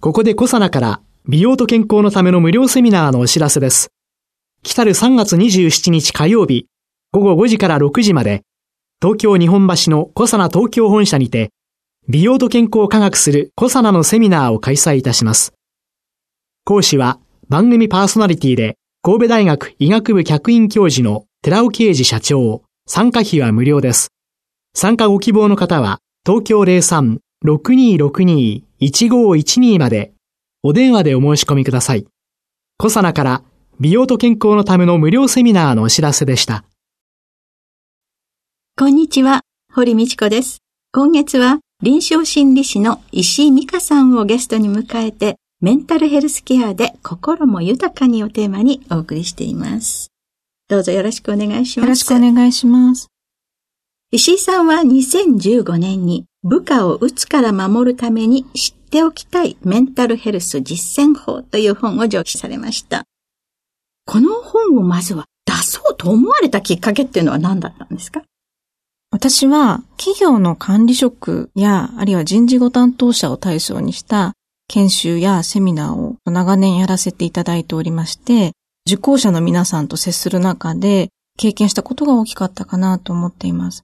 [0.00, 3.92] ここでコサナから美容と健康のための無料セミナーのお知らせです
[4.62, 6.66] 来る3月27日火曜日
[7.12, 8.42] 午後5時から6時まで
[9.00, 11.50] 東京日本橋のコサナ東京本社にて
[12.08, 15.52] 美容と健康科学するコサナのセミナーを開催いたします
[16.64, 22.62] 講師は番組パーソナリティで神戸大学医学部客員教授の寺尾啓治社長。
[22.86, 24.12] 参加費は無料です。
[24.74, 30.12] 参加ご希望の方は、東京03-6262 03-6262-1512まで、
[30.62, 32.06] お電話でお申し込みください。
[32.78, 33.42] コサナから
[33.78, 36.64] 美容と健康のための無料セミナーのお知らせでした。
[38.78, 40.58] こんにちは、堀道子です。
[40.92, 50.10] 今月は臨床心理士の石井美香さんをゲストに迎えて、メンタルヘルスケアで心も豊かにをテーマにお送りしています。
[50.68, 51.86] どうぞよろしくお願いします。
[51.86, 53.08] よろしくお願いします。
[54.10, 63.04] 石井さんは2015年に部下をうつから守るために知っておきたいメンタルヘルス実践法という本を上記されました。
[64.06, 68.22] この本をまずは出そうと思われたきっかけっていうのは何だったんですか？
[69.12, 74.32] 私は企業の管理職や、あるいは人事ご担当者を対象にした
[74.68, 78.52] 研修やセミナーを長年やらせていただいておりまして、
[78.86, 83.82] 受講者の皆さんと接する中で経験したことが大きかったかなと思っています。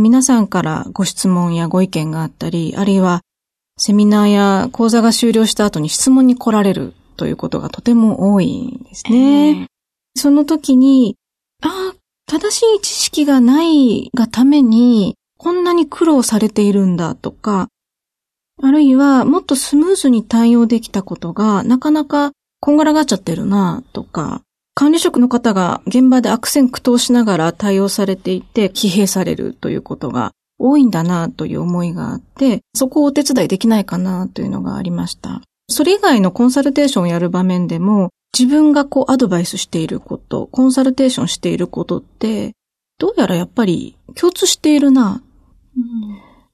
[0.00, 3.20] 皆さんからご質問やご意見があったり、あるいは
[3.76, 9.50] セミナーや講座が終了した後に質問に来られるということがとても多いんですね。
[9.50, 9.66] えー、
[10.16, 11.16] その時に、
[11.62, 11.94] ああ、
[12.26, 17.68] 正しい知識がないがためにこんなに苦労されているんだとか、
[18.62, 24.42] あるいはもっとスムーズに対応できたことがなかなかこんがらがっちゃってるなとか、
[24.74, 35.42] 管理職の方が現場で悪戦苦闘しながら対応されていて疲弊されるということが多いんだなという思いがあって、そこをお手伝いできないかなというのがありました。
[35.68, 42.52] それ以外のコンサルテーションをやる場面でも、自分がこうアドバイスしていること、コンサルテーションしていることって、
[42.98, 45.22] どうやらやっぱり共通しているな。
[45.76, 45.84] うん、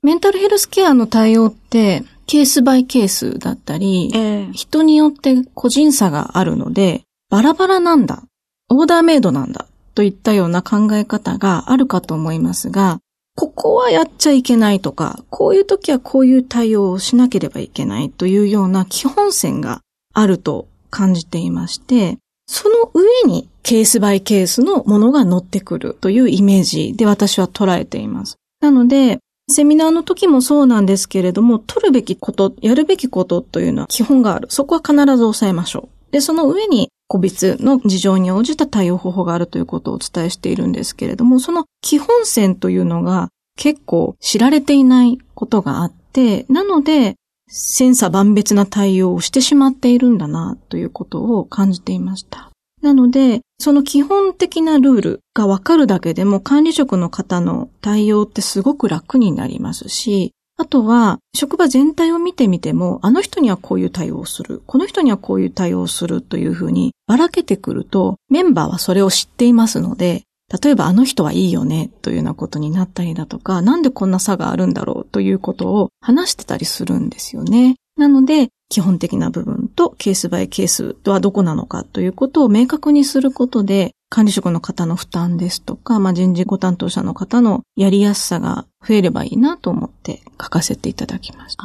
[0.02, 8.22] メンタルヘルスケアの対応ってケースバイケースだったり、えー、人によって個人差があるので、バラバラなんだ、
[8.68, 13.00] オーダーメイドなんだ、といったような考え方があるかと思いますが、
[13.34, 19.82] ここはやっちゃいけないとか、こういう時はこういう対応をしなければいけないというような基本線が
[20.14, 28.36] あると感じていまして、その上にケースバイケースのものが乗ってくるというイメージで私は捉えています。
[28.60, 29.18] なので、
[29.50, 34.46] セミナーの時もそうなんですけれども、取るべきこと、やるべきことというのは基本がある。
[34.50, 36.12] そこは必ず抑えましょう。
[36.12, 47.16] で、その上に個別の事情に応じた対応方法があるということをお伝えしているんですけれども、その基本線というのが結構知られていないことがあって、なので、
[47.48, 52.50] 千差万別な対応をしてしまっているんだなということを感じていました。
[52.82, 70.22] なので、その基本的なルールがわかるだけでも管理職の方の対応ってすごく楽になりますし、あとは、職場全体を見てみても、あの人にはこういう対応をする、この人にはこういう対応をするというふうにばらけてくると、メンバーはそれを知っていますので、
[70.62, 77.76] 例えばあの人はいいよねというようなことになったりだとか、なんでこんな差があるんだろうということを話してたりするんですよね。
[77.96, 91.64] なので、基本的な部分とケースバイケースとはどこなのかということを明確にすることで、管理職の方の負担ですとか、まあ、人事ご担当者の方のやりやすさが増えればいいなと思って書かせていただきました。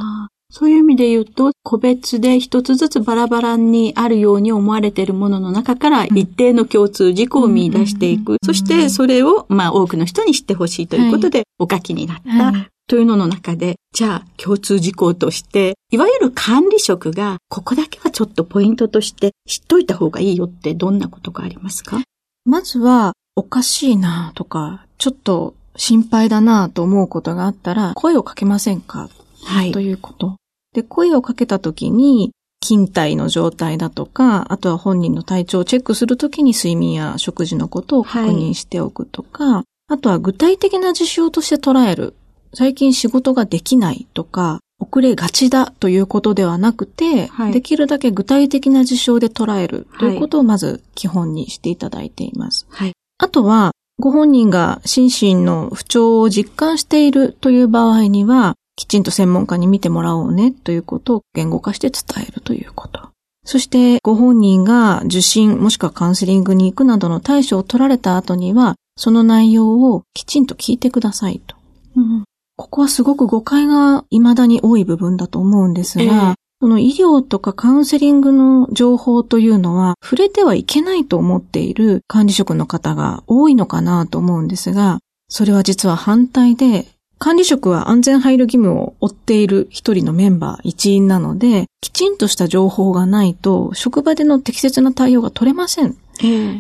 [0.51, 8.37] そういう意味で言うと、個別で一つずつバラバラにあるように思われているものの中から一定の共通事項を見出していく。
[8.43, 12.69] そしてそれを、まあ多くの人に知ってほしいということでお書きになった。
[12.87, 22.01] というのの中で、じゃあ共通事項として、いわゆる管理職がここだけはちょっとポイントとして知っといた方がいいよってどんなことがありますか？
[22.43, 29.09] まずは、おかしいなとか、ちょっと心配だなと思うことがあったら、声をかけませんか？
[29.45, 29.71] はい。
[29.71, 30.35] ということ。
[30.73, 32.31] で、声をかけたときに、
[32.63, 42.13] 勤怠の状態だとか、あとは本人の体調をチェックするときに睡眠や食事のことを確認しておくとか、はい、あとは具体的な事象として捉える。
[42.53, 52.67] 最近仕事ができないとか、遅れがちだということではなくて、はい、できるだけ具体的な事象で捉えるということをまず基本にしていただいています。
[52.69, 63.09] はい、あとは、ご本人が心身の不調を実感しているという場合には、きちんと専門家に見てもらおうねということを言語化して伝えるということ。
[63.45, 71.55] そして、ご本人が受診もしくはカウンセリングに行くなどの対処を取られた後には、その内容をきちんと聞いてくださいと。
[71.95, 72.23] うん、
[72.55, 84.97] ここはすごく誤解が未だに多い部分だと思うんですが、えー、その医療とかカウンセリングの情報というのは触れてはいけないと思っている管理職の方が多いのかなと思うんですが、
[85.33, 86.87] それは実は反対で、
[87.23, 95.95] 管理職は安全配慮義務を負っている一人のメンバー一員なので、きちんとした情報がないと職場での適切な対応が取れません。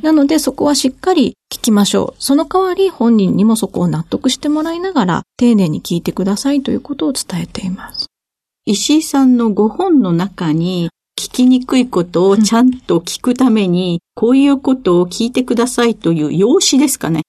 [0.03, 2.23] なのでそこはしっかり聞きましょう。
[2.23, 8.05] その代わり本人にもそこを納得してもらいながら丁寧に聞いてくださいということを伝えています。
[8.65, 10.91] 石井さんのご本の中に
[11.21, 17.21] 聞きにくいことをちゃんと聞くために、こういうことを聞いてくださいという用紙ですかね。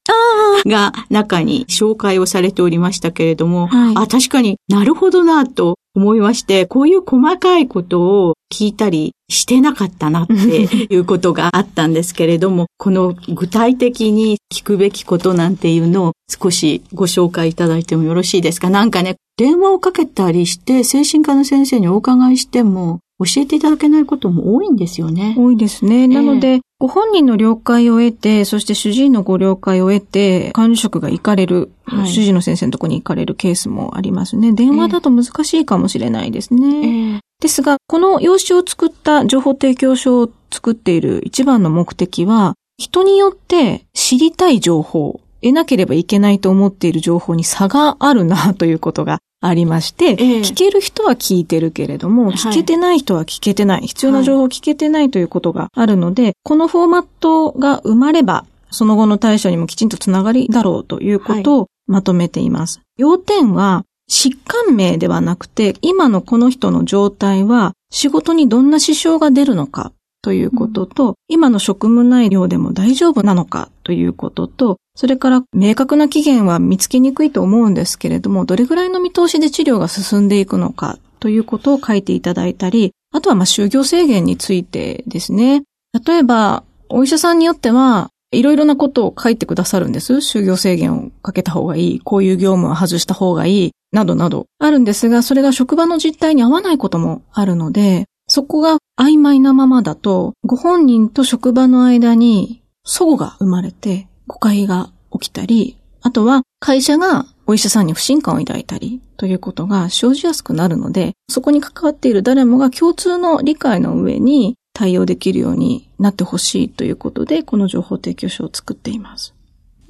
[0.65, 18.71] が中に紹介をされておりましたけれども、はい、あ、確かになるほどなと思いまして、こういう細かいことを聞いたりしてなかったなっていうことがあったんですけれども、この具体的に聞くべきことなんていうのを少しご紹介いただいてもよろしいですか？
[18.71, 25.35] なんかね、電話をかけたりして精神科の先生にお伺いしても、教えていただけないことも多いんですよね。
[25.37, 26.09] 多いですね。
[26.09, 34.53] なので、ご本人の了解を得て、そして主治医のご了解を得て、管理職が行かれる、はい、主治医の先生のところに行かれるケースもありますね。
[34.53, 37.15] 電話だと難しいかもしれないですね。
[37.15, 62.79] えー、ですが、この用紙を作った情報提供書を作っている一番の目的は、人によって知りたい情報、得なければいけないと思っている情報に差があるなということがありまして、えー、聞ける人は聞いてるけれども、聞けてない人は聞けてない、必要な情報を聞けてないということがあるので、はい、このフォーマットが生まれば、その後の対処にもきちんとつながりだろうということをまとめています。
[62.79, 69.93] はい、要点は、疾患名ではなくて、今のこの人の状態は、仕事にどんな支障が出るのか、
[70.23, 85.63] ということと、うん、今の職務内容でも大丈夫なのかということと、それから明確な期限は見つけにくいと思うんですけれども、どれぐらいの見通しで治療が進んでいくのかということを書いていただいたり、あとはまあ就業制限についてですね。
[86.07, 90.15] 例えば、お医者さんによっては、いろいろなことを書いてくださるんです。
[90.15, 119.35] 就業制限をかけた方がいい、こういう業務を外した方がいい、などなどあるんですが、それが職場の実態に合わないこともあるので、そこが曖昧なままだと、ご本人と職場の間に齟齬が生まれて誤解が起きたり、あとは会社がお医者さんに不信感を抱いたりということが生じやすくなるので、そこに関わっている誰もが共通の理解の上に対応できるようになってほしいということで、この情報提供書を作っています。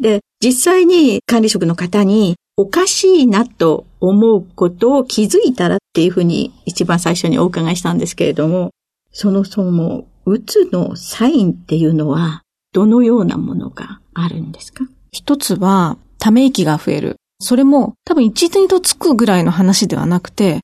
[0.01, 8.71] で、実際に管理職の方におかしいなと思うことを気づいたらっていうふうに一番最初にお伺いしたんですけれども、
[9.13, 12.43] そもそも、うつのサインっていうのは、
[12.73, 14.85] どのようなものがあるんですか？
[15.13, 17.17] 一つは、ため息が増える。
[17.41, 20.61] それも、多分一度つくぐらいの話ではなくて、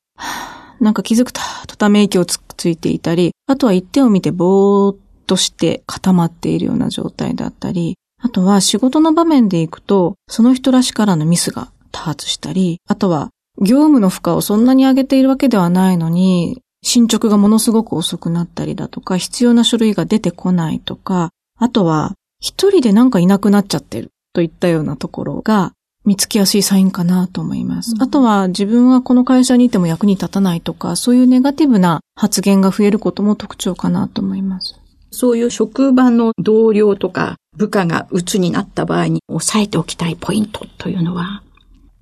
[0.79, 13.29] なんか気づくと、とため息をつついていたり、あとは一点を見てぼーっとして固まっているような状態だったり、あとは仕事の場面で行くと、その人らしからのミスが多発したり、あとは
[13.59, 25.73] 業務の負荷をそんなに上げているわけではないのに、進捗がものすごく遅くなったりだとか、必要な書類が出てこないとか、あとは、一人でなんかいなくなっちゃってるといったようなところが
[26.05, 27.93] 見つけやすいサインかなと思います。
[27.95, 34.79] うん、あとは自分はこの会社にいても役に立たないとか、そういうネガティブな発言が増えることも特徴かなと思います。
[35.11, 41.43] そういう職場の同僚とか部下が鬱になった場合に押さえておきたいポイントというのは？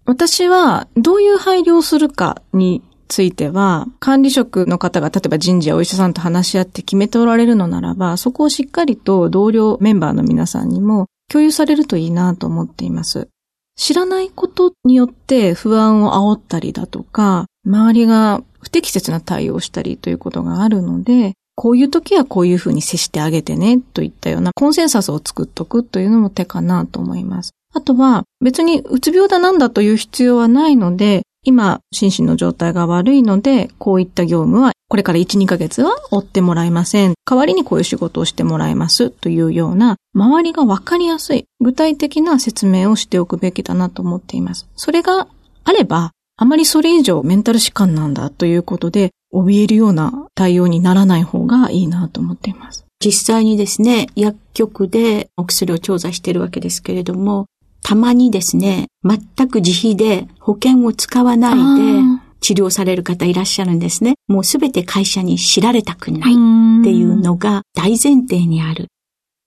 [0.06, 13.28] 私はどういう配慮をするかについては、管理職の方が例えば人事やお医者さんと話し合って決めておられるのならば、そこをしっかりと同僚メンバーの皆さんにも共有されるといいなと思っています。
[13.76, 27.52] 知らないことによって不安を煽ったりだとか、周りが不適切な対応をしたりということがあるので、こういう時はこういうふうに接してあげてねといったようなコンセンサスを作っとくというのも手かなと思います。
[27.74, 37.14] あとは別にうつ病だなんだという必要はないので、今、心身の状態が悪いので、こういった業務は、これから1、2ヶ月は追ってもらえません。
[37.24, 44.68] 代わりにこういう仕事をしてもらいますというような、周りがわかりやすい、具体的な説明をしておくべきだなと思っています。
[44.76, 45.30] それが
[45.64, 52.86] あれば、あまりそれ以上メンタル疾患なんだということで、怯えるような対応にならない方がいいなと思っています。
[53.00, 57.46] 実際にですね、薬局でお薬を調査しているわけですけれども、
[57.84, 64.16] たまにですね、全く自費で保険を使わないで治療される方いらっしゃるんですね。
[64.28, 68.88] もうすべて会社に知られたくないっていうのが大前提にある。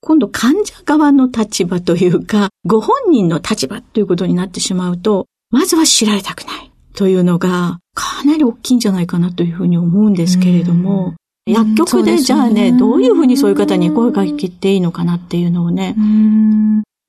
[0.01, 11.13] 今度患者側の立場というか、ご本人の立場ということになってしまうと、まずは知られたくないというのがかなり大きいんじゃないかなというふうに思うんですけれども、
[11.45, 15.95] 薬局でじゃあね、どういうふうにそういう方に声かけていいのかなっていうのをね。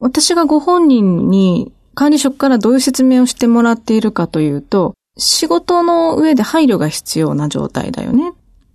[0.03, 8.33] 私がご本人に管理職からどういう説明をしてもらっているかというと、仕事の上で配慮が必要な状態だよね。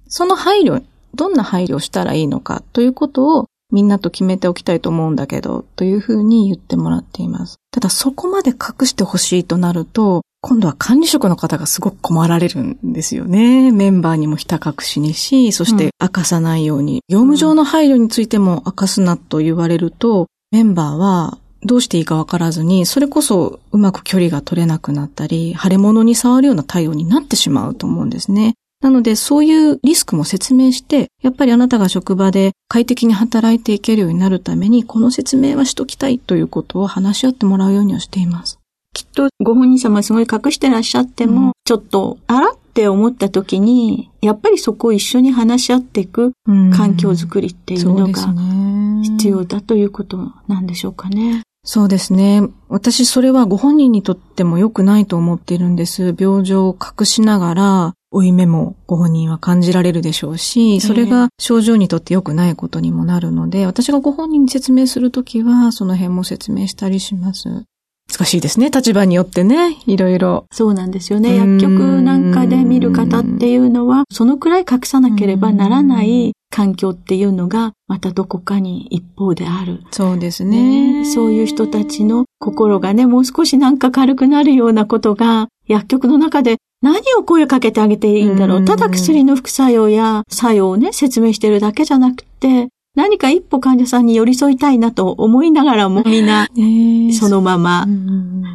[0.07, 0.83] その配慮、
[1.15, 7.57] どんな配慮をしたらいいのかということをみんなと決めておきたいと思うんだけど、というふうに言ってもらっています。
[7.71, 13.73] ただそこまで隠してほしいとなると、今度は管理職の方がすごく困られるんですよね。
[13.73, 28.55] メンバーにもひた隠しにし、そして明かさないように、うん、業務上の配慮についても明かすなと言われると、メンバーはどうしていいかわからずに、それこそうまく距離が取れなくなったり、腫れ物に触るような対応になってしまうと思うんですね。
[28.81, 38.59] なので、そういうリスクも説明して、やっぱりあなたが職場で快適に働いていけるようになるために、この説明はしときたいということを話し合ってもらうようにはしています。
[38.93, 48.33] きっとご本人様すごい隠してらっしゃっても、うん、ちょっと、あらって思った時に、やっぱりそこを一緒に話し合っていく環境づくりっていうのが
[49.01, 51.41] 必要だということなんでしょうかね。
[51.65, 52.43] そうですね。
[52.69, 56.15] 私それはご本人にとっても良くないと思っているんです。
[56.17, 67.63] 病状を隠しながら、負い目もご本人は感じられるでしょうし、それが症状にとって良くないことにもなるので、私がご本人に説明するときは、その辺も説明したりします。
[68.09, 68.69] 難しいですね。
[68.69, 69.77] 立場によってね。
[69.85, 70.45] いろいろ。
[70.51, 71.35] そうなんですよね。
[71.35, 79.83] 薬局なんかで見る方っていうのは、そのくらい隠さなければならない環境っていうのが、またどこかに一方である。
[79.91, 88.65] そうですね、ね、そういう人たちの心がね、もう少しなんか軽くなるようなことが、薬局の中で何を声かけてあげていいんだろう。
[88.65, 96.47] ただ薬の副作用や作用をね、説明してるだけじゃなくて、何か一歩患者さんに寄り添いたいなと思いながらも、みんな、
[97.13, 97.87] そのまま、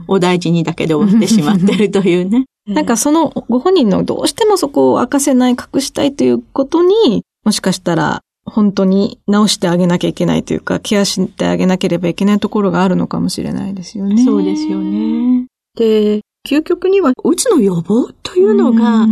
[0.09, 2.47] お大事にだけで終わってしまってるというね。
[2.67, 14.25] なんかそのご本人のどうしてもそこを明かせない、隠したいということに、もしかしたら本当に直してあげなきゃいけないというか、ケアしてあげなければいけないところがあるのかもしれないですよね。
[14.25, 15.47] そうですよね。
[15.77, 19.07] で、究極には、うつの予防というのが、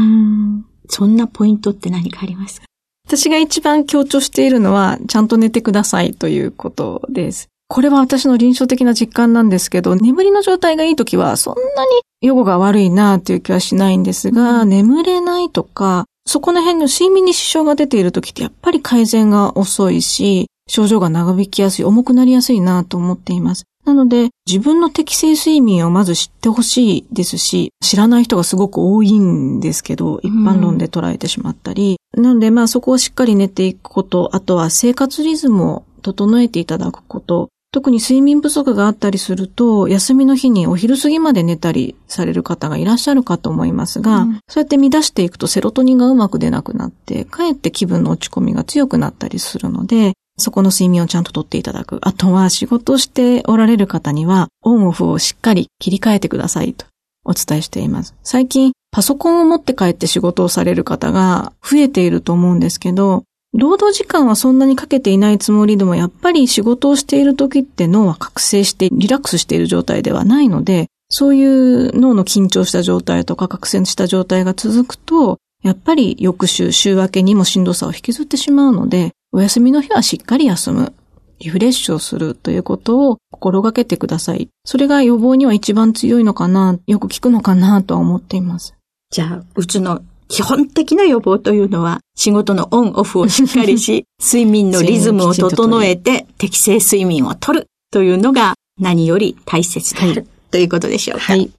[0.88, 2.66] そんなポイントって何かありますか？
[3.10, 7.48] 私が一番強調しているのは、ちゃんと寝てくださいということです。
[7.66, 23.64] これは私の臨床的な実感なんですけど、眠りの状態がいい時はそんなに予後が悪いなという気はしないんですが、眠れないとか、そこの辺の睡眠に支障が出ている時ってやっぱり改善が遅いし、症状が長引きやすい、重くなりやすいなと思っています。
[23.84, 31.98] なので、自分の適正睡眠をまず知ってほしいですし、知らない人がすごく多いんですけど、一般論で捉えてしまったり。
[32.16, 51.98] うん、なので、まあそこをしっかり寝ていくこと、あとは生活リズムを整えていただくこと、特に睡眠不足があったりすると、休みの日にお昼過ぎまで寝たりされる方がいらっしゃるかと思いますが、うん、そうやって乱していくとセロトニンがうまく出なくなって、かえって気分の落ち込みが強くなったりするので、そこの睡眠をちゃんととっていただく。
[52.02, 56.86] あとは仕事しておられる方には、オンオフをしっかり切り替えてくださいと
[57.24, 58.14] お伝えしています。
[58.22, 80.92] 最近、パソコンを持って帰って仕事をされる方が増えていると思うんですけど、労働時間はそんなにかけていないつもりでも、やっぱり仕事をしている時って脳は覚醒してリラックスしている状態ではないので、そういう脳の緊張した状態とか覚醒した状態が続くと、やっぱり翌週、週明けにもしんどさを引きずってしまうので、お休みの日はしっかり休む。
[81.38, 84.48] リフレッシュをするということを心がけてください。
[84.64, 88.74] それが予防には一番強いのかな、よく聞くのかなとは思っています。
[89.10, 101.24] じゃあ、うちの基本的な予防というのは、仕事のオンオフをしっかりし、 睡眠のリズムを整えて適正睡眠をとるというのが何より大切である、はい、ということでしょうか。
[101.24, 101.50] はい。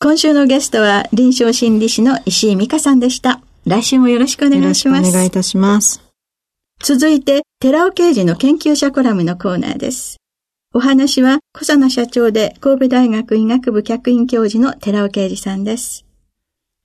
[0.00, 3.40] 今週のゲストは臨床心理士の石井美香さんでした。
[3.66, 4.98] 来週もよろしくお願いします。
[4.98, 6.07] よろしくお願いいたします。
[6.80, 10.16] 続いて、寺尾刑事の研究者コラムのコーナーです。
[10.72, 16.06] お話は、小佐野社長で神戸大学医学部客員教授の寺尾啓二さんです。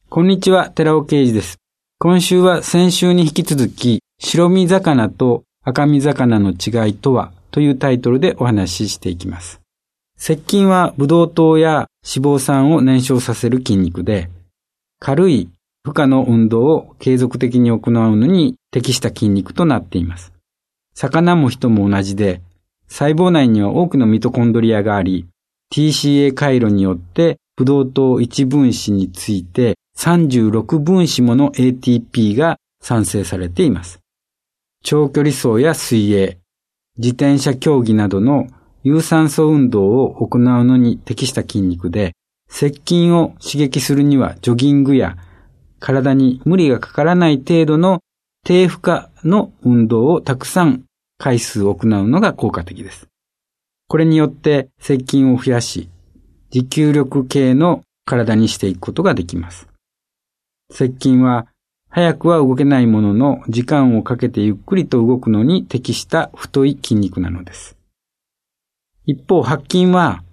[0.10, 1.58] こんにちは、寺尾啓二です。
[2.00, 9.62] 今週は先週に引き続き、白身魚と赤身魚の違いとはというタイトルでお話ししていきます。
[10.18, 14.32] 接筋はブドウ糖や脂肪酸を燃焼させる筋肉で、
[15.00, 15.50] 軽い
[15.86, 20.32] 負荷の運動を継続的に行うのに適した筋肉となっています。
[20.96, 22.42] 魚も人も同じで、
[22.88, 25.28] 細胞内には多くのミトコンドリアがあり、
[25.74, 34.00] TCA 回路によってブドウ糖1分子について36分子もの ATP が産生されています。
[34.84, 36.38] 長距離走や水泳、
[36.98, 38.48] 自転車競技などの
[38.84, 42.14] 有酸素運動を行うのに適した筋肉で、
[42.50, 45.18] 接筋を刺激するにはジョギングや
[45.84, 48.00] 体に無理がかからない程度の
[48.46, 50.86] 低負荷の運動をたくさん
[51.18, 51.76] 回数行う
[52.08, 53.10] のが効果的です。
[53.90, 55.90] これによって接筋を増やし、
[56.52, 59.68] 持久力系の体にしていくことができます。
[60.72, 61.48] 接筋は
[61.90, 67.76] 早くは動けないものの時間をかけてゆっくりと動くのに適した太い筋肉なのです。
[69.06, 70.24] 一方、白筋は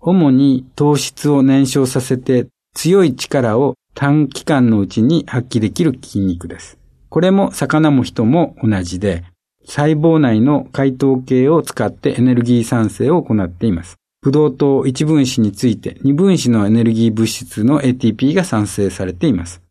[0.00, 6.78] 主に糖質を燃焼させて強い力を短期間のうちに発揮できる筋肉です。
[7.08, 9.24] これも魚も人も同じで、
[9.64, 13.96] 細胞内の解糖系を使ってエネルギー産生を行っています。
[14.22, 19.62] ブドウ糖1分子について2分子のエネルギー物質の ATP が産生されています。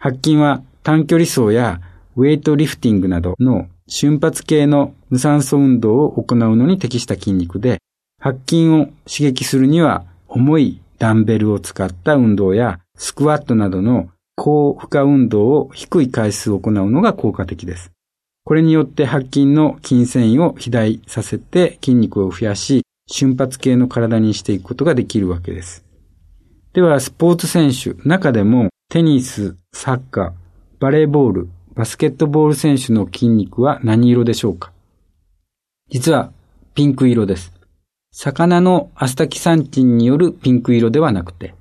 [0.00, 1.80] 白筋は短距離走や
[2.16, 7.78] ウェイトリフティングなどの瞬発系の無酸素運動を行うのに適した筋肉で、
[8.20, 17.92] 白筋を刺激するには重いダンベルを使った運動やスクワットなどの高負荷運動を低い回数を行うのが効果的です。
[18.44, 25.84] これによって白筋の筋繊維を肥大させて筋肉を増やし、瞬発系の体にしていくことができるわけです。
[26.72, 30.32] では、スポーツ選手、中でもテニス、サッカー、
[30.78, 34.72] バレーボール、バスケットボール選手の筋肉は何色でしょうか？
[35.88, 36.32] 実は
[36.74, 37.52] ピンク色です。
[38.12, 41.54] 魚のアスタキサンチンによるピンク色ではなくて、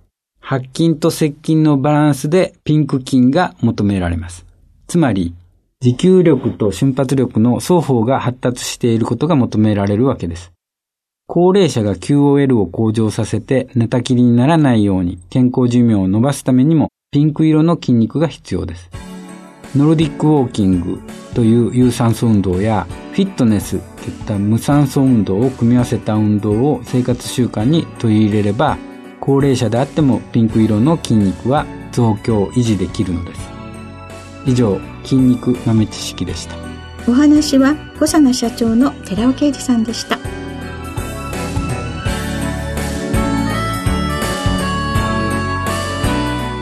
[0.47, 4.45] 白筋と接筋のバランスでピンク筋が求められます。
[4.85, 5.33] つまり、
[5.81, 10.51] 持久力と瞬発力の双方が発達していることが求められるわけです。
[11.25, 18.91] 高齢者が QOL を向上させて寝たきりにならないように健康寿命を伸ばすためにもピンク色の筋肉が必要です。
[19.75, 21.01] ノルディックウォーキング
[21.33, 28.77] という有酸素運動やフィットネスといった無酸素運動を組み合わせた運動を生活習慣に取り入れれば
[29.25, 33.49] 高齢者であってもピンク色の筋肉は増強維持できるのです。
[34.45, 36.55] 以上筋肉豆知識でした。
[37.07, 40.19] お話は小佐奈社長の寺尾啓二さんでした。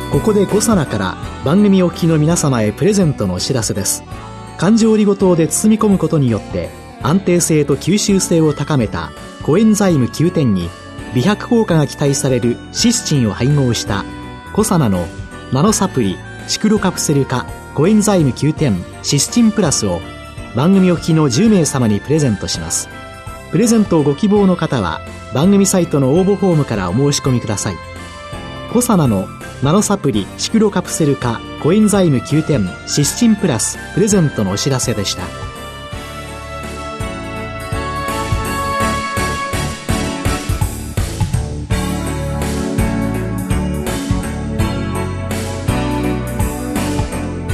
[0.10, 4.06] ここで5皿から番組お聞きの皆様へプレゼントのお知らせです。
[4.58, 6.70] 環状オリゴ糖で包み込むことによって
[7.02, 10.70] 安定性と吸収性を高めたコエンザイム9点に
[11.14, 14.04] 美白効果が期待されるシスチンを配合した
[14.54, 15.06] コサナの
[15.52, 17.46] ナノサプリシクロカプセル化
[17.76, 20.00] コエンザイム9点シスチンプラスを
[20.56, 22.88] 番組お聞きの10名様にプレゼントします。
[23.52, 25.02] プレゼントをご希望の方は
[25.34, 27.76] 番組サイトの応募フォームからお申し込みください。
[28.72, 29.28] コサナの
[29.64, 35.24] ナノサプリシクロカプセル化コエンザイム9点シスチンプラスプレゼントのお知らせでした